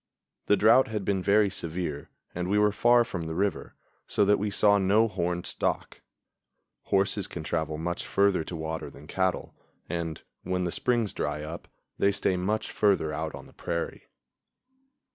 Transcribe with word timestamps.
The 0.47 0.57
drought 0.57 0.87
had 0.87 1.05
been 1.05 1.21
very 1.21 1.51
severe 1.51 2.09
and 2.33 2.47
we 2.49 2.57
were 2.57 2.71
far 2.71 3.03
from 3.03 3.27
the 3.27 3.35
river, 3.35 3.75
so 4.07 4.25
that 4.25 4.39
we 4.39 4.49
saw 4.49 4.79
no 4.79 5.07
horned 5.07 5.45
stock. 5.45 6.01
Horses 6.85 7.27
can 7.27 7.43
travel 7.43 7.77
much 7.77 8.07
further 8.07 8.43
to 8.45 8.55
water 8.55 8.89
than 8.89 9.05
cattle, 9.05 9.53
and, 9.87 10.19
when 10.41 10.63
the 10.63 10.71
springs 10.71 11.13
dry 11.13 11.43
up, 11.43 11.67
they 11.99 12.11
stay 12.11 12.35
much 12.35 12.71
further 12.71 13.13
out 13.13 13.35
on 13.35 13.45
the 13.45 13.53
prairie. 13.53 14.07